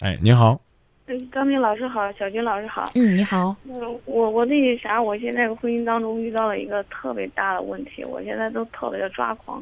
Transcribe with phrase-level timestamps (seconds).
[0.00, 0.60] 哎，您好，
[1.06, 2.88] 哎，张明老师好，小军老师好。
[2.94, 3.56] 嗯，你好。
[3.64, 9.60] 嗯，我我那啥，我现在婚姻当中遇到了一个特别大的问题，我现在都特别的抓狂。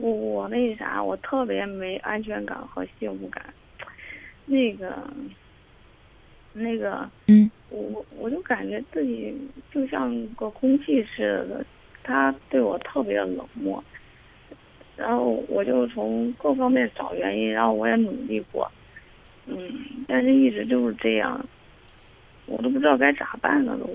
[0.00, 3.44] 我我那啥，我特别没安全感和幸福感。
[4.46, 4.96] 那个，
[6.54, 9.36] 那个，嗯，我我就感觉自己
[9.70, 11.62] 就像个空气似的，
[12.02, 13.84] 他对我特别的冷漠。
[14.96, 18.70] 然后我就从各方面找原因，然后我也努力过，
[19.46, 19.56] 嗯，
[20.06, 21.44] 但是一直就是这样，
[22.46, 23.88] 我都不知道该咋办了都。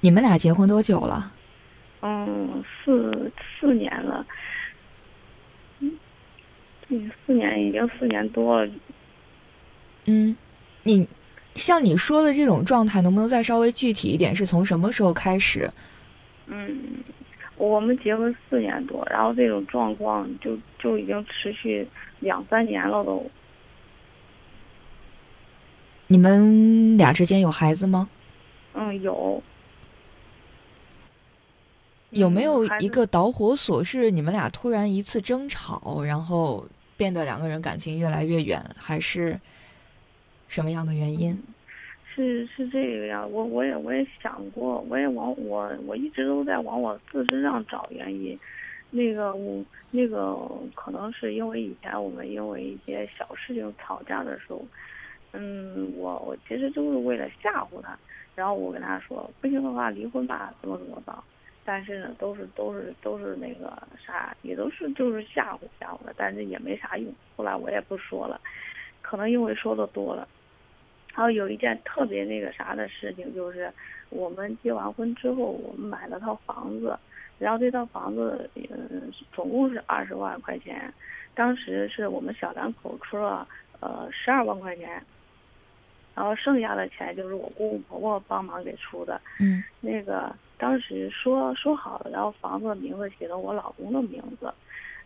[0.00, 1.32] 你们俩结婚多久了？
[2.02, 4.26] 嗯，四四年了，
[5.80, 5.92] 嗯，
[6.88, 8.72] 嗯，四年已经四年多了。
[10.06, 10.34] 嗯，
[10.84, 11.06] 你
[11.54, 14.34] 像你说的这种状态，能不能再稍微具体一点？
[14.34, 15.70] 是从什么时候开始？
[16.46, 16.78] 嗯。
[17.68, 21.86] 我们结婚四年多，然后这种状况就就已经持续
[22.20, 23.30] 两三年了都。
[26.06, 28.08] 你们俩之间有孩子吗？
[28.72, 29.42] 嗯，有。
[32.08, 39.38] 有没有一个导火索是你们俩突然一次争吵，然后变得两个人感情越来越远，还是
[40.48, 41.40] 什么样的原因？
[42.12, 48.38] 是是这个样，我我也我也想过，我也往我我一直都在往我自身上找原因，
[48.90, 50.36] 那个我那个
[50.74, 54.64] 可能是因为以前我们因为一些小事情吵架的时候，
[55.32, 57.96] 嗯，我我其实都是为了吓唬他，
[58.34, 61.22] 然后我跟他说不行的话离婚吧，怎么怎么着，
[61.64, 68.40] 但是呢都是都是都是那个啥，也都是就是吓唬吓唬的，但是也没啥用，后来我也不说了，
[69.00, 70.26] 可能因为说的多了。
[71.14, 73.70] 然后有一件特别那个啥的事情，就是
[74.10, 76.96] 我们结完婚之后，我们买了套房子，
[77.38, 80.92] 然后这套房子嗯总共是二十万块钱，
[81.34, 83.46] 当时是我们小两口出了
[83.80, 85.02] 呃十二万块钱，
[86.14, 89.20] 然后剩下的钱就是我公公婆婆帮忙给出的。
[89.40, 89.62] 嗯。
[89.80, 94.52] 那个当时说说好了，然后房子的名字写的我老公的名字。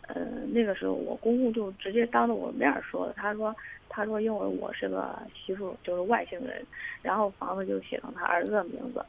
[0.09, 0.23] 呃，
[0.53, 3.55] 那个时候我公公就直接当着我面说的，他说，
[3.89, 6.65] 他说因为我是个媳妇，就是外姓人，
[7.03, 9.05] 然后房子就写成他儿子的名字，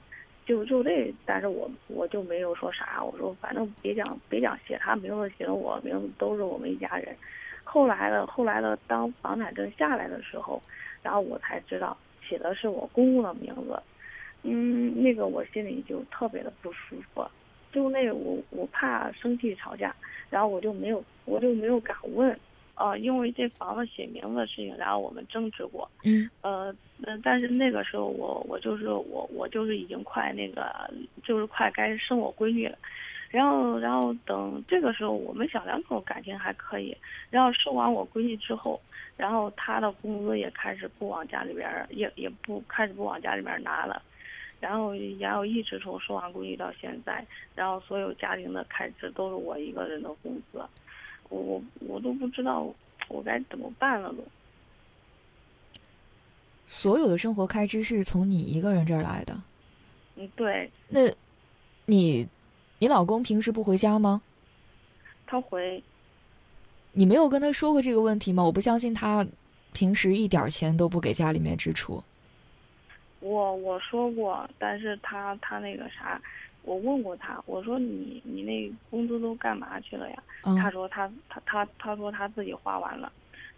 [0.45, 7.15] 就就这，但是我我就没有说啥，我说反正别讲别讲写他名字，写我名字都是我们一家人。
[7.63, 10.61] 后来的后来的当房产证下来的时候，
[11.03, 13.77] 然后我才知道写的是我公公的名字，
[14.43, 17.25] 嗯，那个我心里就特别的不舒服。
[17.75, 19.93] 就那我我怕生气吵架，
[20.29, 22.39] 然后我就没有我就没有敢问，
[22.75, 26.73] 呃，因为这房子写名字的事情，然后我们争执过，嗯，呃，
[27.21, 30.89] 但是那个时候我我就是我我就是已经快那个
[31.21, 32.77] 就是快该生我闺女了，
[33.29, 36.95] 然后然后等这个时候我们小两口感情还可以，
[37.29, 38.79] 然后生完我闺女之后，
[39.17, 44.01] 然后他的工资也开始不往家里边也也不开始不往家里边拿了。
[44.59, 50.59] 然后，然后一直从收完闺女到现在，然后所有家庭的开支都是我一个人的工资，
[51.29, 52.67] 我我我都不知道
[53.07, 54.23] 我该怎么办了都。
[56.67, 59.39] 所有的生活开支是从你一个人这儿来的？
[60.15, 60.71] 嗯，对。
[60.87, 61.01] 那，
[61.85, 62.27] 你，
[62.79, 64.21] 你老公平时不回家吗？
[65.27, 65.83] 他回。
[66.93, 68.41] 你没有跟他说过这个问题吗？
[68.43, 69.27] 我不相信他
[69.73, 72.03] 平时一点钱都不给家里面支出。
[73.25, 76.21] 我我说过，但是他他那个啥，
[76.61, 80.23] 我问过他，我说你你那工资都干嘛去了呀？
[80.61, 83.11] 他说他他他他说他自己花完了，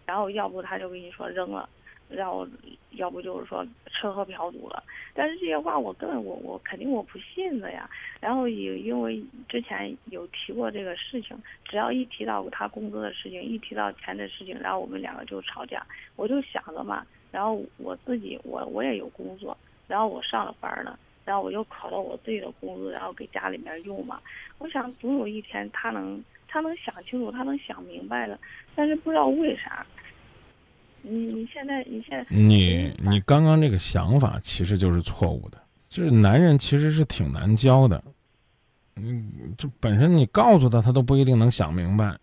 [0.06, 1.68] 然后要不他就跟你说扔了，
[2.08, 2.48] 然后
[2.92, 4.82] 要不就是说吃喝嫖赌了。
[5.12, 7.90] 但是这些话我根本我我肯定我不信的呀。
[8.20, 15.86] 然后也因为之前有提过这个事情，只要一提到他工资的事情，一提到钱的事情，然后我们两个就吵架。
[16.16, 17.04] 我就想着嘛。
[17.30, 19.56] 然后我自己，我我也有工作，
[19.86, 24.18] 然后我上了班了，然后我又考到我自己的工资，然后给家里面用嘛。
[24.56, 28.38] 我想总有一天他能，他能想清楚，他能想明白了，
[28.74, 29.84] 但是不知道为啥。
[31.02, 38.02] 你你现在你现在你你刚刚这个想法其实就是错误的，就是男人其实是挺难教的，
[38.96, 42.16] 嗯，这本身你告诉他，他都不一定能想明白，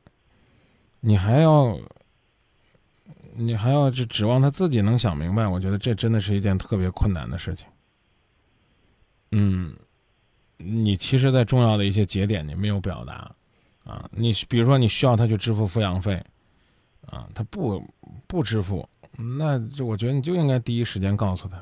[1.00, 1.78] 你还要。
[3.38, 5.46] 你还要指指望他自己能想明白？
[5.48, 7.68] 我觉得这真的是一件特别困难的事情。
[9.32, 9.76] 嗯，
[10.58, 13.30] 你其实，在重要的一些节点，你没有表达
[13.84, 14.10] 啊。
[14.12, 16.24] 你比如说，你需要他去支付抚养费
[17.08, 17.86] 啊，他不
[18.26, 18.88] 不支付，
[19.18, 21.62] 那就我觉得你就应该第一时间告诉他。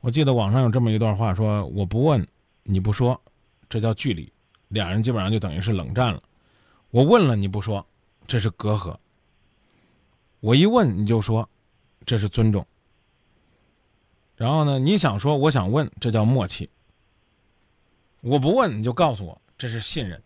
[0.00, 2.26] 我记得网上有这么一段话，说我不问
[2.62, 3.20] 你不说，
[3.68, 4.32] 这叫距离，
[4.68, 6.22] 俩人基本上就等于是冷战了。
[6.90, 7.84] 我问了你不说，
[8.26, 8.96] 这是隔阂。
[10.40, 11.48] 我一问你就说，
[12.06, 12.66] 这是尊重。
[14.36, 16.70] 然后呢，你想说我想问，这叫默契。
[18.20, 20.22] 我不问你就告诉我，这是信任。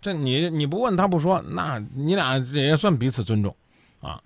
[0.00, 3.54] 这你你不问他不说，那你俩也算彼此尊重，
[4.00, 4.22] 啊。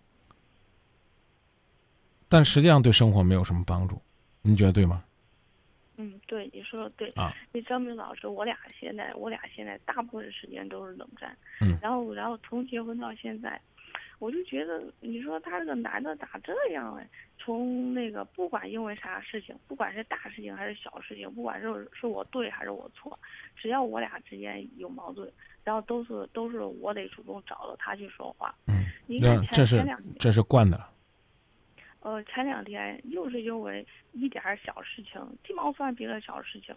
[2.28, 4.00] 但实际上对生活没有什么帮助，
[4.42, 5.02] 你觉得对吗？
[5.96, 7.10] 嗯，对，你说的对。
[7.10, 11.36] 啊，那张明老师，我俩现在我俩现在大部分时间都是冷战。
[11.60, 11.76] 嗯。
[11.82, 13.60] 然后然后从结婚到现在，
[14.20, 17.08] 我就觉得你说他这个男的咋这样哎？
[17.38, 23.18] 从那个不管因为啥事情，不管是大事情还是小事情，不管是是我对还是我错，
[23.56, 25.28] 只要我俩之间有矛盾，
[25.64, 28.54] 然后都是都是我得主动找到他去说话。
[28.66, 28.84] 嗯。
[29.08, 29.84] 那这是
[30.18, 30.78] 这是惯的。
[32.00, 36.74] 呃，前两天又是因为一点小事情，鸡毛蒜皮的小事情，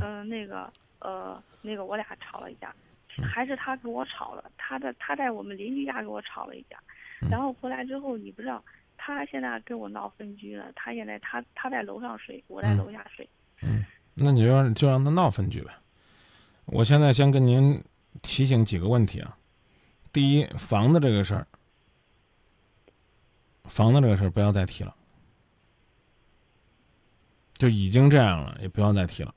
[0.00, 2.74] 嗯，那个呃，那个我俩吵了一架，
[3.20, 6.78] 还是他跟我吵了，他在他在我们邻居家跟我吵了一架，
[7.30, 8.62] 然后回来之后，你不知道，
[8.96, 13.28] 他现在跟我闹分居了，他现在他他在楼上睡，我在楼下睡。
[13.62, 15.72] 嗯，那你就就让他闹分居呗。
[16.66, 17.82] 我现在先跟您
[18.22, 19.36] 提醒几个问题啊，
[20.12, 21.46] 第一，房子这个事儿。
[23.64, 24.94] 房子这个事儿不要再提了，
[27.54, 29.32] 就已经这样了，也不要再提了。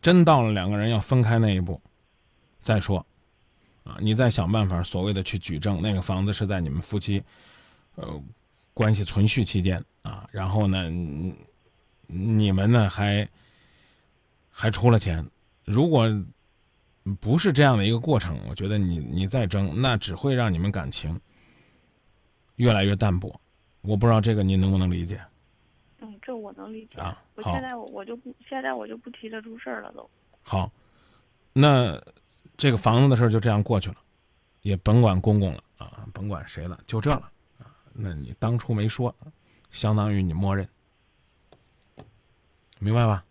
[0.00, 1.80] 真到了两个人要分开那一步，
[2.62, 3.04] 再说，
[3.84, 7.22] 啊，你再想办法，所谓的去举证，那个房子是在你们夫妻，
[7.96, 8.22] 呃，
[8.72, 10.88] 关系存续期间啊，然后呢，
[12.06, 13.28] 你们呢还
[14.50, 15.28] 还出了钱，
[15.64, 16.08] 如果
[17.20, 21.20] 不是这样的一个过程，我觉得你你再争，那只会让你们感情。
[22.56, 23.40] 越来越淡薄，
[23.80, 25.20] 我不知道这个您能不能理解？
[26.00, 27.20] 嗯，这我能理解啊。
[27.34, 30.08] 我现在我就不，现在我就不提这出事儿了都。
[30.42, 30.70] 好，
[31.54, 32.00] 那
[32.62, 33.96] 这个房子的事儿就这样过去了，
[34.60, 37.74] 也甭管公公了啊，甭管谁了，就这了啊。
[37.92, 39.12] 那你当初没说，
[39.72, 40.68] 相当于你默认，
[42.78, 43.24] 明白吧？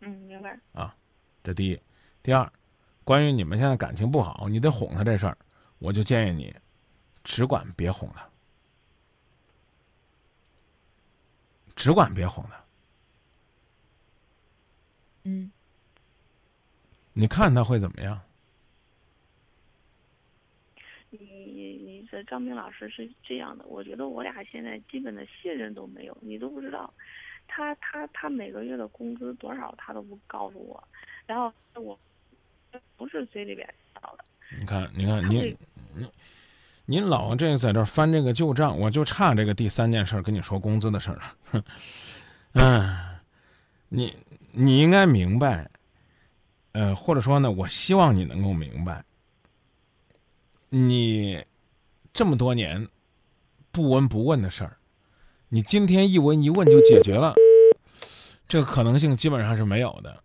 [0.00, 0.58] 嗯，明白。
[0.72, 0.96] 啊，
[1.44, 1.78] 这第一，
[2.22, 2.50] 第二，
[3.04, 5.36] 关于你们现在感情不好，你得哄他这事儿，
[5.78, 6.56] 我就建议你，
[7.24, 8.26] 只管别哄他。
[11.74, 12.64] 只管别哄他，
[15.24, 15.52] 嗯，
[17.12, 18.18] 你看他会怎么样？
[21.08, 26.92] 你张明老师是这样的，我觉得我俩现在基本的信任都没有，你都不知道，
[27.46, 30.82] 他他他每个月的工资多少，他都不告诉我，
[31.26, 31.98] 然后我
[32.96, 34.24] 不是嘴里边说的。
[34.58, 35.56] 你看，你看，你
[35.94, 36.08] 你。
[36.88, 41.64] 您老这个在这翻这个旧账，我就差这个第三件事跟你说工资的事儿了。
[42.52, 42.96] 嗯，
[43.88, 44.16] 你
[44.52, 45.68] 你应该明白，
[46.70, 49.04] 呃，或者说呢，我希望你能够明白，
[50.68, 51.44] 你
[52.16, 52.88] 这么多年
[53.70, 54.78] 不闻不问的事儿，
[55.50, 57.34] 你今天一闻一问就解决了，
[58.48, 60.18] 这个可能性基本上是没有的。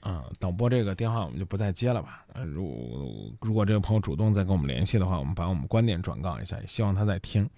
[0.00, 2.22] 啊，导播这个电话我们就不再接了吧。
[2.44, 7.48] 如如果这个朋友主动再跟我们联系的话，我们把我们观点转告一下，也希望他在听。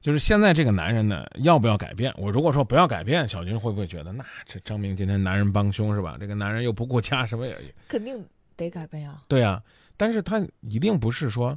[0.00, 2.12] 就是现在这个男人呢，要不要改变？
[2.18, 6.16] 我如果说不要改变，小军会不会觉得那这证明今天男人帮凶是吧？
[6.18, 7.56] 这个男人又不顾家什么也
[7.86, 8.24] 肯定
[8.56, 9.22] 得改变啊。
[9.28, 9.62] 对啊，
[9.96, 11.56] 但是他一定不是说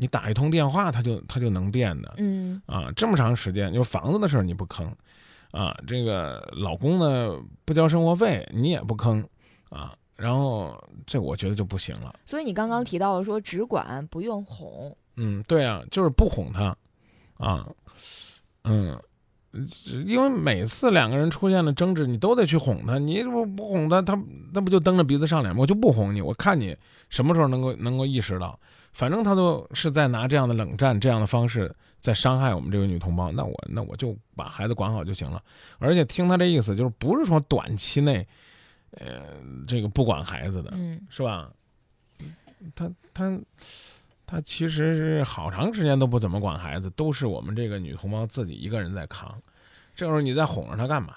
[0.00, 2.14] 你打一通电话他就他就能变的。
[2.16, 4.88] 嗯啊，这么长时间，就房子的事儿你不吭。
[5.50, 9.24] 啊，这个老公呢不交生活费，你也不吭，
[9.70, 12.14] 啊，然后这我觉得就不行了。
[12.26, 16.76] 所以你刚刚提到了说只管不用哄，嗯，对啊，就是不哄他，
[17.38, 17.66] 啊，
[18.64, 19.00] 嗯，
[20.04, 25.62] 因为每次两个人出现了争执，你都得去哄他，你不不哄他，他那不就蹬着鼻子上脸吗？
[25.62, 26.76] 我就不哄你，我看你
[27.08, 28.60] 什么时候能够能够意识到，
[28.98, 31.72] 反正他都是在拿这样的冷战这样的方式。
[32.00, 35.42] 在伤害我们这位女同胞，那我那我就把孩子管好就行了。
[35.78, 38.24] 而且听他这意思，就是不是说短期内，
[38.92, 39.20] 呃，
[39.66, 41.50] 这个不管孩子的，嗯，是吧？
[42.76, 43.36] 他他
[44.24, 49.36] 他其实是好长时间都不怎么管孩子，都是我们这个女同胞自己一个人在扛。
[49.96, 51.14] 这时候你再哄着他干嘛？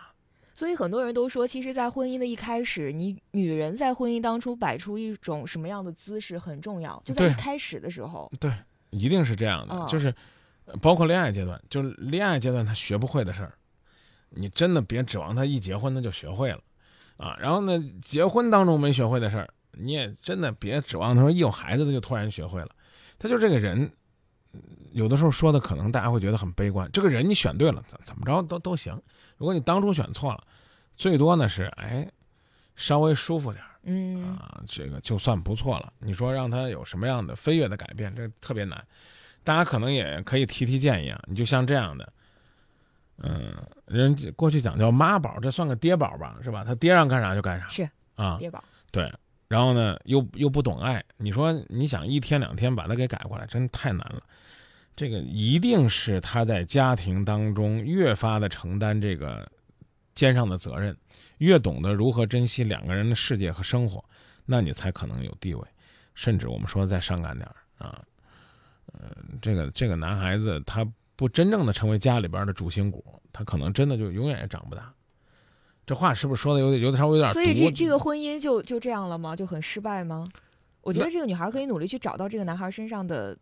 [0.61, 8.53] 所以很多人都说，其实，在婚姻的一开始，你女人在婚姻当初摆出一种什么样的姿势很重要，就在一开始的时候，对，
[8.91, 10.13] 一定是这样的，就是。
[10.79, 13.53] 包括恋爱阶段，就是恋爱阶段他学不会的事儿，
[14.29, 16.59] 你真的别指望他一结婚他就学会了，
[17.17, 22.69] 啊，然后呢，结婚当中没学会的事儿，你也真的别指望他说一有孩子他就突然学会了，
[23.17, 23.91] 他就这个人，
[24.91, 28.93] 有的时候说的可能大家会觉得很悲观，这个人你选对了怎怎么着都都行，
[29.37, 30.43] 如果你当初选错了，
[31.01, 32.07] 最多呢是哎，
[32.75, 35.91] 稍微舒服点儿，嗯啊，这个就算不错了。
[35.97, 38.79] 你说让他有什么样的飞跃的改变，这特别难。
[39.43, 41.19] 大家可能也可以提提建议啊。
[41.25, 42.13] 你就像这样的，
[43.17, 43.51] 嗯，
[43.87, 46.63] 人过去讲叫妈宝，这算个爹宝吧，是吧？
[46.63, 48.63] 他爹让干啥就干啥，是啊，爹宝。
[48.91, 49.11] 对，
[49.47, 54.21] 然后呢，又又不懂爱，你说你想一天两天把他给改过来，真太难了。
[54.95, 59.51] 这个一定是他在家庭当中越发的承担这个
[60.21, 60.95] 肩上的责任，
[61.39, 64.05] 越懂得如何珍惜两个人的世界和生活，
[64.45, 65.67] 那你才可能有地位，
[66.13, 67.99] 甚至我们说再伤感点儿啊，
[68.93, 69.09] 呃，
[69.41, 74.93] 这个这个男孩子他不真正的成为家里边的主心骨，他可能真的就永远也长不大。
[75.87, 77.33] 这话是不是说的有点有点稍微有点？
[77.33, 79.35] 所以这这个婚姻就就这样了吗？
[79.35, 80.27] 就很失败吗？
[80.81, 83.35] 我觉得这个女孩可以努力去找到这个男孩身上的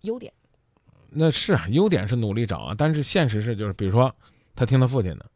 [0.00, 0.32] 优点。
[1.10, 4.14] 那是啊，优点是努力找啊，但是现实是就是，比如说
[4.54, 5.26] 他听他父亲的，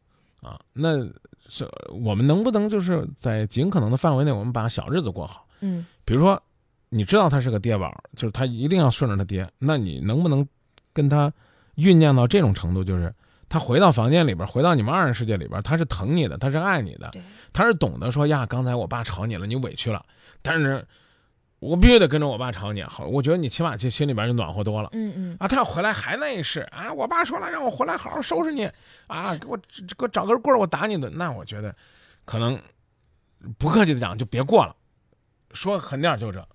[0.47, 1.05] 啊，那
[1.49, 5.45] 是我们能不能就是在尽可能的范围内，我们把小日子过好？
[5.61, 6.41] 嗯，比如说
[6.89, 10.47] 你知道他是个爹宝，就是他一定要顺着他爹，那你能不能
[10.93, 11.33] 跟他
[11.75, 13.13] 酝酿到这种程度，就是
[13.49, 17.11] 他回到房间里边，回到你们二人世界里边，他是疼你的，他是爱你的，
[17.53, 20.05] 他是懂得说呀，刚才我爸吵你了，你委屈了，
[20.43, 20.87] 但是。
[21.59, 24.91] 我必须得跟着我爸吵你，好，我觉得你起码就心里边就暖和多了。
[24.93, 25.37] 嗯嗯。
[25.41, 26.93] 啊，他要回来还那事啊！
[26.93, 28.71] 我爸说了，让我回来好好收拾你
[29.07, 29.35] 啊！
[29.37, 31.09] 给我给我找根棍儿，我打你的。
[31.09, 31.75] 那我觉得，
[32.27, 32.61] 可能
[33.57, 34.77] 不客气的讲，就别过了。
[35.53, 36.47] 说狠点就这，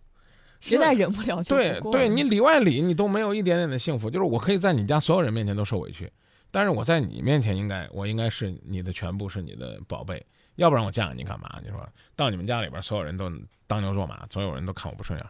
[0.59, 4.07] 实在忍不了就对对，你里外里你都没有一点点的幸福。
[4.07, 6.11] 就是我可以在你家所有人面前都受委屈，
[6.51, 10.23] 但是我在你面前应该我应该是你的全部，是你的宝贝。
[10.55, 11.59] 要不然我嫁给你干嘛？
[11.63, 13.31] 你说到你们家里边，所有人都
[13.67, 15.29] 当牛做马，所有人都看我不顺眼，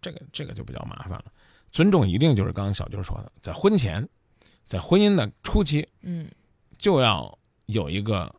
[0.00, 1.24] 这个这个就比较麻烦了。
[1.70, 4.06] 尊重一定就是刚刚小军说的，在婚前，
[4.64, 6.30] 在婚姻的初期，嗯，
[6.76, 8.34] 就要有一个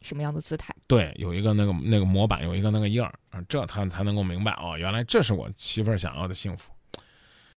[0.00, 0.74] 什么样的姿态？
[0.86, 6.73] 对，有一个那个那个模板，有一个那个印儿啊，这他才能够明白哦，原来这是我媳妇儿想要的幸福。